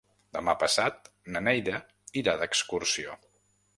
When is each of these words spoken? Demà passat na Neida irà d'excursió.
Demà 0.37 0.53
passat 0.61 1.11
na 1.35 1.43
Neida 1.49 1.77
irà 2.23 2.35
d'excursió. 2.41 3.19